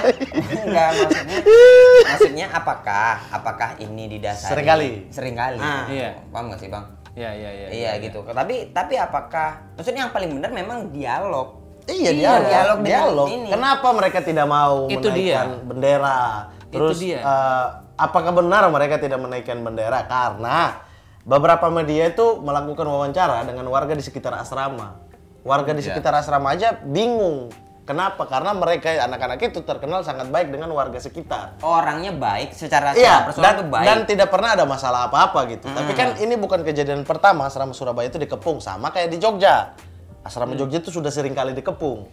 [0.59, 1.37] enggak maksudnya
[2.07, 4.91] maksudnya apakah apakah ini didasari Seringkali.
[5.09, 5.85] sering kali Ah.
[5.85, 6.09] Iya.
[6.29, 7.67] paham nggak sih bang Iya iya iya.
[7.69, 12.45] iya gitu tapi tapi apakah maksudnya yang paling benar memang dialog Iya, Iya, dialog.
[12.45, 13.27] dialog dialog.
[13.31, 13.49] ini.
[13.49, 15.17] Kenapa mereka tidak mau Itu menaikkan
[15.49, 15.65] dia.
[15.65, 16.19] bendera?
[16.63, 17.17] Itu Terus dia.
[17.17, 17.65] eh,
[17.97, 20.05] apakah benar mereka tidak menaikkan bendera?
[20.05, 20.85] Karena
[21.19, 25.08] beberapa media itu melakukan wawancara dengan warga di sekitar asrama.
[25.49, 25.97] Warga di Iya.
[25.97, 27.49] sekitar asrama aja bingung.
[27.89, 28.29] Kenapa?
[28.29, 31.57] Karena mereka anak-anak itu terkenal sangat baik dengan warga sekitar.
[31.65, 35.49] orangnya baik secara Iya, secara personal dan, tuh baik dan tidak pernah ada masalah apa-apa
[35.49, 35.65] gitu.
[35.65, 39.73] Tapi kan ini bukan kejadian pertama asrama Surabaya itu dikepung sama kayak di Jogja.
[40.21, 42.05] Asrama Jogja itu sudah sering kali dikepung.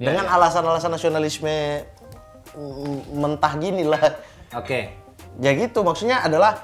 [0.00, 1.84] Dengan alasan-alasan nasionalisme
[2.56, 4.16] mm, mentah gini lah.
[4.56, 4.96] Oke.
[5.44, 6.56] Ya gitu, maksudnya adalah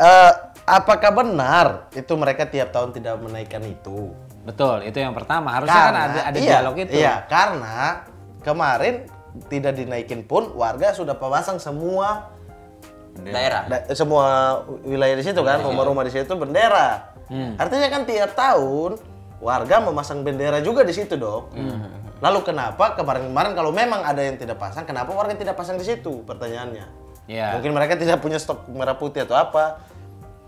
[0.00, 0.32] eh,
[0.64, 4.16] apakah benar itu mereka tiap tahun tidak menaikkan itu?
[4.46, 5.50] Betul, itu yang pertama.
[5.50, 6.94] Harusnya kan ada ada iya, dialog itu.
[6.94, 8.06] Iya, karena
[8.46, 9.10] kemarin
[9.50, 12.30] tidak dinaikin pun warga sudah pasang semua
[13.16, 13.66] Daerah.
[13.66, 17.16] da- semua wilayah di situ kan, rumah-rumah di situ bendera.
[17.26, 17.58] Hmm.
[17.58, 19.02] Artinya kan tiap tahun
[19.42, 21.50] warga memasang bendera juga di situ dong.
[21.52, 21.90] Hmm.
[22.22, 26.24] Lalu kenapa kemarin-kemarin kalau memang ada yang tidak pasang, kenapa warga tidak pasang di situ?
[26.24, 26.86] Pertanyaannya.
[27.26, 27.58] Iya.
[27.58, 29.82] Mungkin mereka tidak punya stok merah putih atau apa.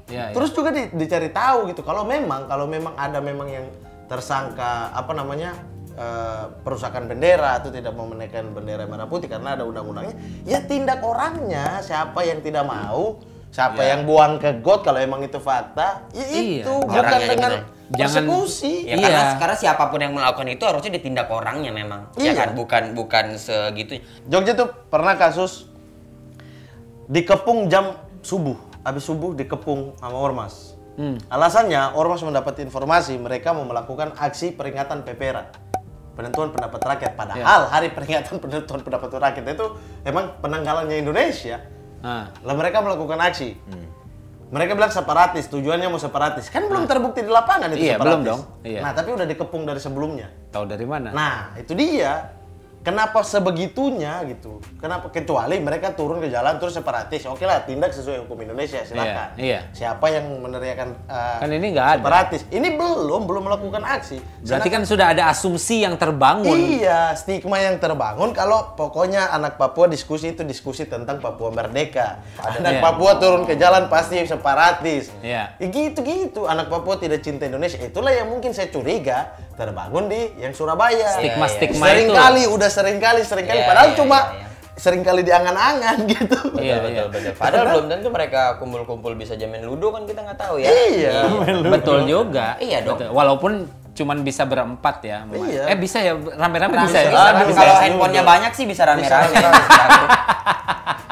[0.08, 0.34] Iya, iya.
[0.34, 1.84] Terus juga di- dicari tahu gitu.
[1.84, 3.66] Kalau memang kalau memang ada memang yang
[4.08, 5.52] tersangka apa namanya
[5.92, 10.14] eh, perusakan bendera atau tidak mau menaikkan bendera merah putih karena ada undang-undangnya,
[10.46, 11.82] ya tindak orangnya.
[11.82, 13.18] Siapa yang tidak mau,
[13.50, 16.62] siapa yang buang ke got kalau emang itu fakta, ya Iya.
[16.62, 17.76] itu bukan Orangnya dengan gitu.
[17.88, 18.72] Jangan- persekusi.
[18.84, 19.02] Ya Iya.
[19.02, 22.00] karena karena siapa pun yang melakukan itu harusnya ditindak orangnya memang.
[22.14, 22.32] Ya Iya.
[22.36, 23.98] kan bukan bukan segitu.
[24.24, 25.66] Jogja tuh pernah kasus
[27.06, 28.54] dikepung jam subuh,
[28.88, 30.74] habis subuh dikepung sama ormas.
[31.30, 35.46] Alasannya ormas mendapat informasi mereka mau melakukan aksi peringatan PPRA,
[36.18, 37.12] penentuan pendapat rakyat.
[37.14, 39.66] Padahal hari peringatan penentuan pendapat rakyat itu
[40.02, 41.62] emang penanggalannya Indonesia.
[42.02, 42.34] Ah.
[42.42, 43.54] Lah mereka melakukan aksi.
[44.48, 46.48] Mereka bilang separatis, tujuannya mau separatis.
[46.48, 48.00] Kan belum terbukti di lapangan itu Iya, separatis.
[48.00, 48.40] belum dong.
[48.64, 48.80] Iya.
[48.80, 50.32] Nah, tapi udah dikepung dari sebelumnya.
[50.48, 51.12] Tahu dari mana?
[51.12, 52.32] Nah, itu dia.
[52.88, 54.64] Kenapa sebegitunya gitu?
[54.80, 57.20] Kenapa kecuali mereka turun ke jalan terus separatis?
[57.28, 59.36] Oke lah, tindak sesuai hukum Indonesia, silakan.
[59.36, 59.60] Iya, iya.
[59.76, 62.00] Siapa yang meneriakan uh, Kan ini nggak ada.
[62.00, 62.48] separatis?
[62.48, 64.24] Ini belum, belum melakukan aksi.
[64.40, 66.56] Berarti kan sudah ada asumsi yang terbangun.
[66.56, 72.24] Iya, stigma yang terbangun kalau pokoknya anak Papua diskusi itu diskusi tentang Papua merdeka.
[72.40, 72.80] Anak Iya.
[72.80, 75.12] Papua turun ke jalan pasti separatis.
[75.20, 75.60] Iya.
[75.60, 76.48] Ya gitu-gitu.
[76.48, 77.76] Anak Papua tidak cinta Indonesia.
[77.76, 81.18] Itulah yang mungkin saya curiga terbangun di yang Surabaya.
[81.18, 82.14] Stigma-stigma sering itu.
[82.14, 83.58] kali, udah sering kali, sering kali.
[83.58, 84.46] Iya, Padahal iya, cuma iya, iya.
[84.78, 86.38] sering kali diangan-angan gitu.
[86.62, 87.02] Iya, betul, iya.
[87.10, 87.32] betul.
[87.34, 90.70] Padahal belum tentu mereka kumpul-kumpul bisa jamin ludo kan kita nggak tahu ya.
[90.70, 91.26] Iya.
[91.74, 92.54] Betul juga.
[92.62, 93.02] Iya dong.
[93.02, 93.10] Betul.
[93.10, 93.52] Walaupun
[93.98, 95.26] cuman bisa berempat ya.
[95.26, 95.74] Iya.
[95.74, 97.10] Eh bisa ya rame-rame bisa ya.
[97.10, 99.34] Bisa, tapi bisa, kalau bisa handphonenya banyak sih bisa rame-rame.
[99.34, 99.86] Bisa,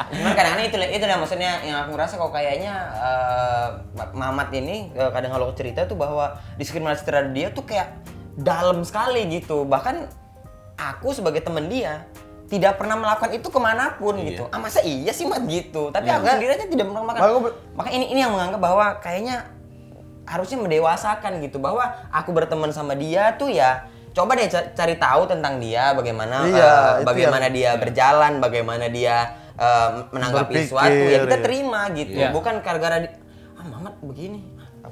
[0.07, 3.67] Cuman kadang-kadang itu itu dah maksudnya yang aku ngerasa kok kayaknya eh,
[4.15, 7.91] Mamat ini eh, kadang kalau cerita tuh bahwa diskriminasi terhadap dia tuh kayak
[8.37, 9.65] dalam sekali gitu.
[9.65, 9.95] Bahkan
[10.77, 12.05] aku sebagai temen dia
[12.47, 14.47] tidak pernah melakukan itu ke mana pun gitu.
[14.47, 15.89] Ah masa iya sih mat gitu.
[15.89, 17.25] Tapi aku sendiri aja tidak pernah melakukan.
[17.25, 19.49] Aku be- Maka ini ini yang menganggap bahwa kayaknya
[20.23, 25.23] harusnya mendewasakan gitu bahwa aku berteman sama dia tuh ya coba deh ca- cari tahu
[25.23, 29.15] tentang dia bagaimana Iya, itu bagaimana yang- dia berjalan bagaimana dia
[29.55, 31.45] eh, menanggapi Berpikir, sesuatu ya kita iya.
[31.45, 32.29] terima gitu Iya.
[32.29, 33.07] bukan gara-gara di,
[33.55, 34.39] ah Mamat begini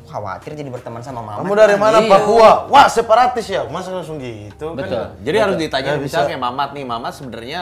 [0.06, 2.10] khawatir jadi berteman sama Mamat Kamu dari mana Iya.
[2.10, 2.52] Papua?
[2.68, 3.66] Wah, separatis ya.
[3.66, 4.72] Masa langsung gitu?
[4.72, 5.04] Kan Betul.
[5.22, 6.30] Jadi harus ditanya misalnya bisa.
[6.30, 7.60] kayak Mamat nih, Mamat sebenarnya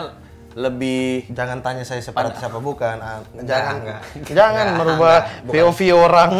[0.54, 2.98] lebih Jangan tanya saya separatis apa bukan.
[3.02, 4.02] Ah, Jangan, enggak.
[4.30, 5.54] jangan Enggak, merubah enggak, bukan.
[5.74, 6.32] POV orang.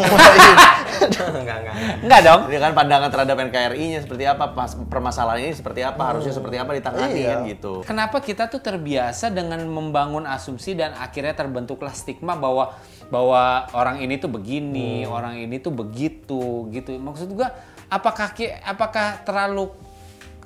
[1.42, 1.74] enggak enggak
[2.04, 2.40] Enggak dong.
[2.48, 6.70] Ini kan pandangan terhadap NKRI-nya seperti apa, pas permasalahan ini seperti apa, harusnya seperti apa
[6.74, 7.30] ditangani Iya.
[7.34, 7.72] kan gitu.
[7.84, 12.74] Kenapa kita tuh terbiasa dengan membangun asumsi dan akhirnya terbentuklah stigma bahwa
[13.12, 16.96] bahwa orang ini tuh begini, orang ini tuh begitu gitu.
[16.96, 17.52] Maksud gua
[17.90, 18.32] apakah
[18.64, 19.70] apakah terlalu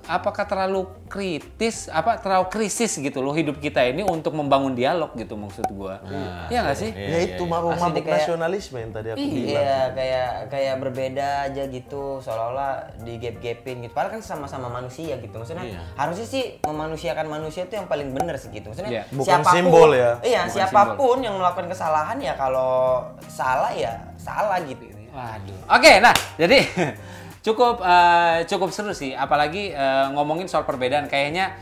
[0.09, 5.37] apakah terlalu kritis apa terlalu krisis gitu loh hidup kita ini untuk membangun dialog gitu
[5.37, 6.01] maksud gua.
[6.49, 6.90] Iya nggak sih?
[6.90, 9.61] ya itu mabuk mabuk kayak- nasionalisme yang tadi aku bilang.
[9.61, 13.92] Iya, kayak kayak berbeda aja gitu, seolah-olah di gap-gapin gitu.
[13.92, 15.37] Padahal kan sama-sama manusia gitu.
[15.37, 15.81] Maksudnya Iya.
[15.94, 18.73] harusnya sih memanusiakan manusia itu yang paling benar sih gitu.
[18.73, 19.03] Maksudnya Iya.
[19.12, 20.16] Bukan simbol ya.
[20.21, 24.88] Iya, Bukan siapa pun yang melakukan kesalahan ya kalau salah ya salah gitu.
[25.09, 25.59] Waduh.
[25.68, 26.64] Oke, nah jadi
[27.42, 31.07] cukup eh, cukup seru sih, apalagi eh, ngomongin soal perbedaan.
[31.07, 31.59] Kayaknya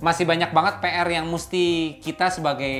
[0.00, 2.72] masih banyak banget PR yang mesti kita sebagai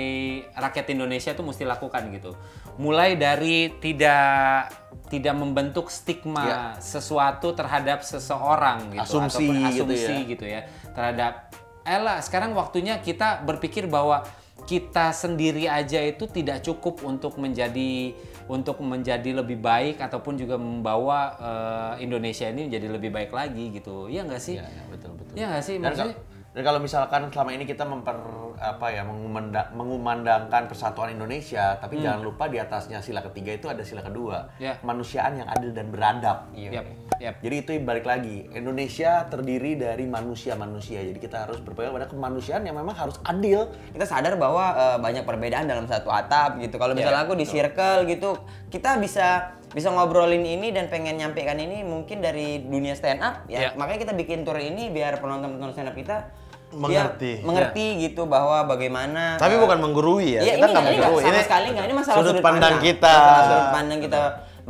[0.56, 2.32] rakyat Indonesia tuh mesti lakukan gitu.
[2.80, 4.72] Mulai dari tidak
[5.10, 10.30] tidak membentuk stigma sesuatu terhadap seseorang gitu Asumsi gitu asumsi ya.
[10.30, 10.60] gitu ya
[10.94, 11.50] terhadap
[11.82, 14.22] Ella sekarang waktunya kita berpikir bahwa
[14.70, 18.14] kita sendiri aja itu tidak cukup untuk menjadi
[18.46, 24.06] untuk menjadi lebih baik ataupun juga membawa eh, Indonesia ini menjadi lebih baik lagi gitu.
[24.06, 24.62] Iya nggak sih?
[24.62, 25.34] Iya, iya, betul betul.
[25.34, 25.74] Iya nggak sih?
[25.82, 26.16] Dan, Maksudnya
[26.50, 28.18] dan kalau misalkan selama ini kita memper
[28.58, 33.80] apa ya mengumanda- mengumandangkan persatuan Indonesia, tapi jangan lupa di atasnya sila ketiga itu ada
[33.80, 34.76] sila kedua, Ya.
[34.82, 36.50] kemanusiaan yang adil dan beradab.
[36.52, 36.84] Yap,
[37.22, 37.34] yap.
[37.40, 41.00] Jadi itu balik lagi, Indonesia terdiri dari manusia-manusia.
[41.00, 43.70] Jadi kita harus berpegang pada kemanusiaan yang memang harus adil.
[43.94, 46.76] Kita sadar bahwa eh, banyak perbedaan dalam satu atap gitu.
[46.76, 48.36] Kalau misalnya aku di circle gitu,
[48.68, 53.70] kita bisa bisa ngobrolin ini dan pengen nyampekan ini mungkin dari dunia stand up ya.
[53.70, 53.70] Ya.
[53.78, 56.30] Makanya kita bikin tour ini biar penonton-penonton stand up kita
[56.70, 60.40] Mengerti, dia mengerti gitu bahwa bagaimana Tapi eh, bukan menggurui ya.
[60.46, 61.22] Iya, kita ini, nggak ini menggurui.
[61.22, 61.84] sama Ini sekali nggak.
[61.84, 63.10] Ini masalah sudut pandang kita.
[63.10, 64.20] Masalah sudut pandang kita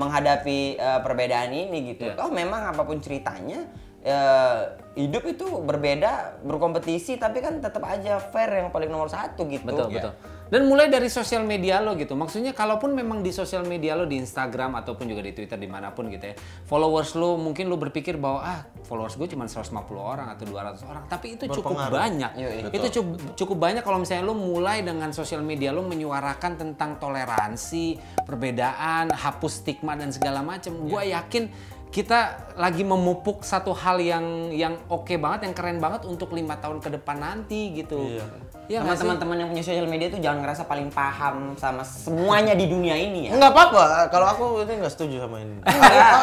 [0.01, 2.05] menghadapi eh, perbedaan ini gitu.
[2.09, 2.17] Iya.
[2.17, 3.69] Toh memang apa pun ceritanya
[4.01, 4.59] eh,
[4.97, 9.69] hidup itu berbeda, berkompetisi, tapi kan tetap aja fair yang paling nomor satu gitu.
[9.69, 9.97] Betul, Iya.
[10.01, 10.13] betul.
[10.51, 12.19] Dan mulai dari sosial media lo gitu.
[12.19, 15.95] Maksudnya kalaupun memang di sosial media lo di Instagram ataupun juga di Twitter di mana
[15.95, 16.35] pun gitu ya.
[16.67, 21.03] Followers lo mungkin lo berpikir bahwa ah followers gue cuma 150 orang atau 200 orang.
[21.07, 22.31] Tapi itu cukup banyak.
[22.35, 26.99] Iya, Itu cukup, cukup banyak kalau misalnya lo mulai dengan sosial media lo menyuarakan tentang
[26.99, 30.75] toleransi, perbedaan, hapus stigma dan segala macam.
[30.83, 31.47] Gue yakin
[31.91, 36.79] kita lagi memupuk satu hal yang yang oke banget, yang keren banget untuk lima tahun
[36.79, 38.19] ke depan nanti gitu.
[38.19, 38.27] Iya.
[38.71, 42.71] Iya Sama teman-teman yang punya sosial media itu jangan ngerasa paling paham sama semuanya di
[42.71, 43.35] dunia ini ya.
[43.35, 44.07] Enggak apa-apa.
[44.07, 45.59] Kalau aku ini nggak setuju sama ini.
[45.67, 46.15] Enggak.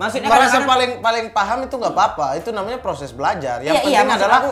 [0.00, 2.26] Maksudnya Merasa kadang-kadang- paling paling paham itu nggak apa-apa.
[2.40, 3.60] Itu namanya proses belajar.
[3.60, 4.50] Yang Iya, iya, penting maksud adalah aku,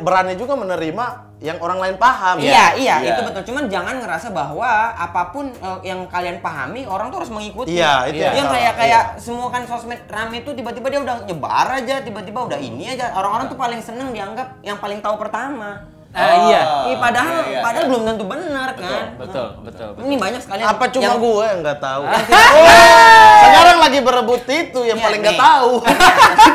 [0.00, 1.04] berani juga menerima
[1.36, 2.40] yang orang lain paham.
[2.40, 3.12] Iya, iya, Iya.
[3.12, 3.42] itu betul.
[3.44, 4.64] Cuman jangan ngerasa bahwa
[4.96, 7.76] apa pun eh, yang kalian pahami orang tuh harus mengikuti.
[7.76, 11.76] Iya, itu Yang yang kayak kayak semua kan sosmed rame itu tiba-tiba dia udah nyebar
[11.76, 13.12] aja, tiba-tiba udah ini aja.
[13.12, 15.92] Orang-orang tuh paling seneng dianggap yang paling tahu pertama.
[16.16, 16.62] Ah, iya.
[16.86, 17.60] Ih, padahal iya, iya.
[17.60, 19.04] padahal belum tentu benar kan.
[19.16, 20.02] Betul, betul, betul.
[20.02, 22.02] Ini banyak sekali Apa cuma yang- gue yang nggak tahu?
[22.08, 25.70] yang Sekarang lagi berebut itu yang Iya, paling nggak tahu.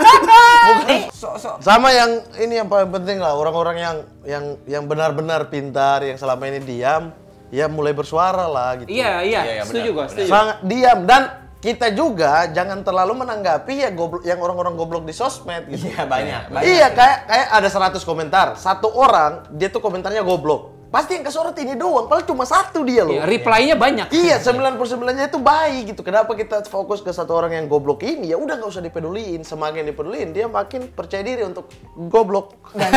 [0.89, 5.45] Nih, so, so, Sama yang ini yang paling penting lah orang-orang yang yang yang benar-benar
[5.47, 7.13] pintar yang selama ini diam
[7.50, 8.89] ya mulai bersuara lah gitu.
[8.89, 10.10] Iya, iya, Iya, iya, setuju benar.
[10.10, 10.26] setuju.
[10.28, 11.21] Sangat diam dan
[11.62, 15.93] kita juga jangan terlalu menanggapi ya goblok yang orang-orang goblok di sosmed gitu.
[15.93, 16.43] Iya, banyak.
[16.50, 16.65] banyak.
[16.65, 20.81] Iya kayak kayak ada 100 komentar, satu orang dia tuh komentarnya goblok.
[20.91, 23.15] Pasti yang kesorot ini doang, padahal cuma satu dia loh.
[23.15, 24.12] Iya, reply-nya banyak.
[24.12, 26.04] Iya, 99-nya itu baik gitu.
[26.04, 28.27] Kenapa kita fokus ke satu orang yang goblok ini?
[28.27, 29.47] Ya udah nggak usah dipeduliin.
[29.47, 32.60] Semakin dipeduliin, dia makin percaya diri untuk goblok.
[32.75, 32.91] Dan,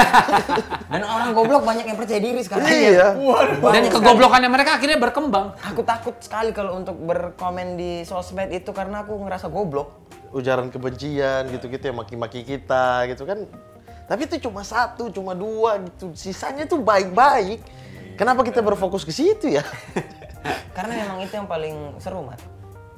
[0.90, 2.66] dan orang goblok banyak yang percaya diri sekarang.
[2.66, 3.14] iya.
[3.62, 5.54] Dan kegoblokannya mereka akhirnya berkembang.
[5.62, 10.02] Aku takut sekali kalau untuk berkomen di sosmed itu karena aku ngerasa goblok.
[10.34, 13.46] Ujaran kebencian gitu-gitu yang maki-maki kita gitu kan.
[14.10, 16.10] Tapi itu cuma satu, cuma dua gitu.
[16.18, 17.83] Sisanya tuh baik-baik.
[18.14, 19.62] Kenapa kita berfokus ke situ ya?
[20.76, 22.38] Karena memang itu yang paling seru, Mat.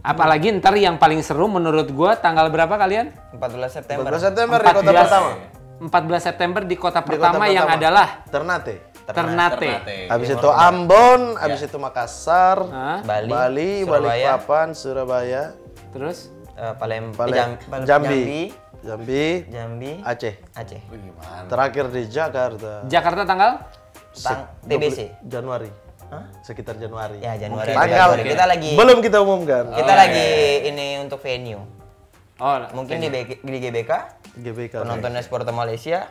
[0.00, 3.10] Apalagi ntar yang paling seru menurut gua tanggal berapa kalian?
[3.34, 4.06] 14 September.
[4.06, 5.30] 14 September di kota pertama.
[5.76, 7.82] 14 September di kota Di pertama kota yang pertama.
[7.82, 8.74] adalah Ternate.
[9.04, 9.66] Ternate.
[9.66, 9.98] Ternate.
[10.08, 12.98] Habis itu Ambon, habis itu Makassar, Hah?
[13.02, 14.00] Bali, Bali, Surabaya,
[14.34, 15.42] Balikpapan, Surabaya,
[15.90, 16.18] Terus
[16.54, 18.42] eh, Palem, Palem, Jam- Palem- Jambi, Jambi,
[18.82, 20.34] Jambi, Jambi, Aceh.
[20.52, 20.80] Aceh.
[21.46, 22.86] Terakhir di Jakarta.
[22.86, 23.50] Jakarta tanggal
[24.18, 24.98] Tang Se- TBC.
[25.20, 25.70] 20 Januari.
[26.40, 27.18] Sekitar Januari.
[27.18, 27.70] Ya, Januari.
[27.70, 28.22] Tanggal Januari.
[28.24, 29.64] Kita lagi belum kita umumkan.
[29.74, 30.28] kita lagi
[30.64, 31.60] ini untuk venue.
[32.36, 33.90] Oh, Mungkin di, B- di GBK
[34.36, 34.74] GBK.
[34.78, 36.06] penontonnya supporter Malaysia.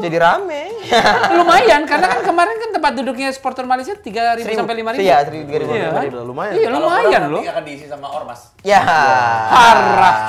[0.00, 0.70] Jadi rame.
[1.38, 5.02] lumayan karena kan kemarin kan tempat duduknya supporter Malaysia 3000 sampai 5000.
[5.02, 5.66] Iya, 3.000.
[5.66, 6.02] Iya, kan?
[6.14, 6.52] Udah lumayan.
[6.54, 7.42] Iya, lumayan loh.
[7.42, 8.54] nanti akan diisi sama ormas.
[8.62, 8.80] Ya.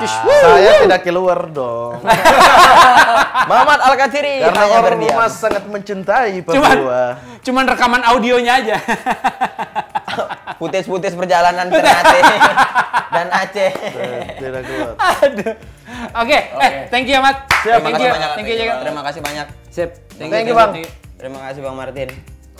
[0.02, 0.16] Cush.
[0.26, 2.02] Saya tidak keluar dong.
[3.50, 7.02] Muhammad Al Katsiri Karena rumah sangat mencintai Cuman, Papua.
[7.42, 8.76] cuman rekaman audionya aja.
[10.60, 12.18] Putis-putis perjalanan Ternate
[13.14, 13.72] dan Aceh.
[14.42, 14.94] Tidak keluar.
[14.98, 15.54] Aduh.
[16.10, 17.46] Oke, eh thank you ya, Mat.
[17.62, 18.10] Siap, thank you.
[18.10, 18.30] banyak.
[18.34, 18.76] Thank you, Jagat.
[18.82, 19.46] Terima kasih banyak.
[19.70, 19.90] Sip.
[20.18, 20.72] Thank you, Bang.
[21.14, 22.10] Terima kasih Bang Martin.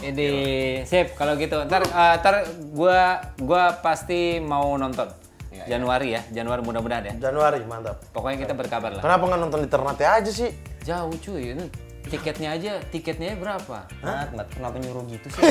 [0.03, 0.29] Ini
[0.87, 1.63] sip kalau gitu.
[1.67, 2.35] Ntar eh, ntar
[2.75, 5.11] gua gua pasti mau nonton.
[5.63, 7.15] Januari ya, Januari mudah-mudahan ya.
[7.31, 8.03] Januari, mantap.
[8.11, 9.03] Pokoknya kita berkabar lah.
[9.05, 10.51] Kenapa nggak nonton di Ternate aja sih?
[10.83, 11.71] Jauh cuy, ini
[12.03, 13.87] tiketnya aja, tiketnya berapa?
[14.03, 15.43] Mat, Mat, kenapa nyuruh gitu sih?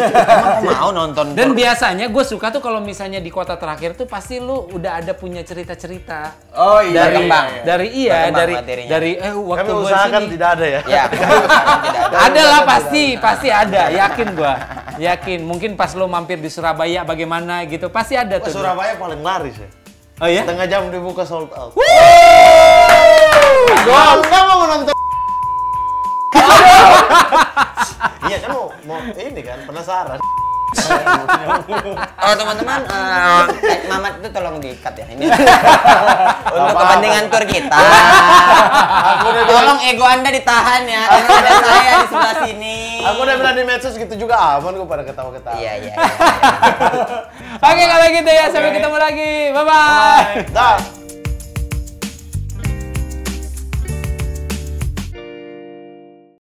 [0.62, 1.32] Emang mau nonton?
[1.32, 5.14] Dan biasanya gue suka tuh kalau misalnya di kota terakhir tuh pasti lu udah ada
[5.14, 6.34] punya cerita-cerita.
[6.52, 7.46] Oh iya, dari berkembang.
[7.62, 8.90] dari iya Berkembang dari materinya.
[8.90, 10.32] dari eh waktu gua usahakan sini.
[10.34, 10.80] tidak ada ya.
[10.84, 11.46] ya, tidak ada.
[12.32, 13.82] Ada lah pasti, pasti ada.
[13.88, 14.54] Yakin gua.
[15.00, 15.40] Yakin.
[15.42, 18.52] Mungkin pas lo mampir di Surabaya bagaimana gitu, pasti ada tuh.
[18.52, 19.68] Surabaya paling laris ya.
[20.20, 20.44] Oh ya?
[20.44, 21.72] Setengah jam dibuka sold out.
[23.82, 24.16] Gol.
[24.22, 24.91] Nggak mau nonton.
[28.30, 30.18] Iya kan mau, mau ini kan penasaran.
[32.22, 35.28] Oh teman-teman, eh, eh, Mamat itu tolong di-cut ya ini.
[36.56, 37.80] Untuk kepentingan tur kita.
[39.52, 41.02] tolong ego anda ditahan ya.
[41.12, 42.78] Karena ada saya di sebelah sini.
[43.04, 45.60] Aku udah bilang di medsos gitu juga aman gue pada ketawa-ketawa.
[45.60, 45.92] Iya iya.
[45.92, 45.96] iya.
[47.68, 49.32] Oke kalau gitu ya, sampai ketemu lagi.
[49.52, 50.24] Bye bye.
[50.56, 51.01] Dah.